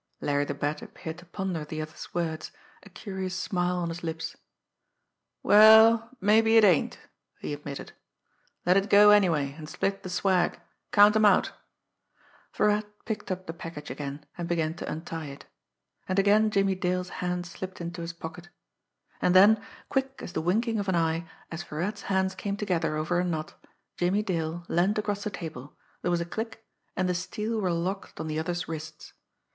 Larry 0.19 0.45
the 0.45 0.55
Bat 0.55 0.81
appeared 0.81 1.19
to 1.19 1.27
ponder 1.27 1.63
the 1.63 1.79
other's 1.79 2.11
words, 2.11 2.51
a 2.81 2.89
curious 2.89 3.35
smile 3.35 3.75
on 3.77 3.89
his 3.89 4.01
lips. 4.03 4.35
"Well, 5.43 6.09
mabbe 6.19 6.47
it 6.57 6.63
ain't," 6.63 6.97
he 7.39 7.53
admitted. 7.53 7.91
"Let 8.65 8.77
it 8.77 8.89
go 8.89 9.11
anyway, 9.11 9.53
an' 9.53 9.67
split 9.67 10.01
the 10.01 10.09
swag. 10.09 10.59
Count 10.91 11.15
'em 11.15 11.25
out!" 11.25 11.51
Virat 12.55 12.85
picked 13.05 13.29
up 13.29 13.45
the 13.45 13.53
package 13.53 13.91
again, 13.91 14.25
and 14.35 14.47
began 14.49 14.73
to 14.77 14.91
untie 14.91 15.27
it 15.27 15.45
and 16.09 16.17
again 16.17 16.49
Jimmie 16.49 16.73
Dale's 16.73 17.09
hand 17.21 17.45
slipped 17.45 17.79
into 17.79 18.01
his 18.01 18.11
pocket. 18.13 18.49
And 19.21 19.35
then, 19.35 19.61
quick 19.87 20.19
as 20.23 20.33
the 20.33 20.41
winking 20.41 20.79
of 20.79 20.89
an 20.89 20.95
eye, 20.95 21.29
as 21.51 21.61
Virat's 21.61 22.01
hands 22.09 22.33
came 22.33 22.57
together 22.57 22.95
over 22.97 23.19
a 23.19 23.23
knot, 23.23 23.53
Jimmie 23.97 24.23
Dale 24.23 24.65
leaned 24.67 24.97
across 24.97 25.23
the 25.25 25.29
table, 25.29 25.77
there 26.01 26.09
was 26.09 26.21
a 26.21 26.25
click, 26.25 26.65
and 26.95 27.07
the 27.07 27.13
steel 27.13 27.61
were 27.61 27.69
locked 27.71 28.19
on 28.19 28.25
the 28.25 28.39
other's 28.39 28.67
wrists. 28.67 29.13